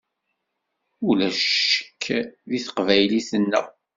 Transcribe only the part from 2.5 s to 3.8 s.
teqbaylit-nneɣ.